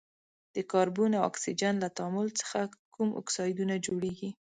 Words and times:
د 0.55 0.57
کاربن 0.71 1.11
او 1.19 1.23
اکسیجن 1.29 1.73
له 1.83 1.89
تعامل 1.97 2.27
څخه 2.39 2.59
کوم 2.93 3.09
اکسایدونه 3.21 3.75
جوړیږي؟ 3.85 4.29